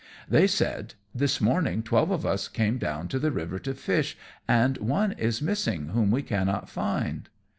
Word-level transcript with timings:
They 0.27 0.47
said, 0.47 0.95
"This 1.13 1.39
morning 1.39 1.83
twelve 1.83 2.09
of 2.09 2.25
us 2.25 2.47
came 2.47 2.79
down 2.79 3.07
to 3.09 3.19
the 3.19 3.29
river 3.31 3.59
to 3.59 3.75
fish, 3.75 4.17
and 4.47 4.75
one 4.79 5.11
is 5.11 5.43
missing, 5.43 5.89
whom 5.89 6.09
we 6.09 6.23
cannot 6.23 6.67
find." 6.67 7.29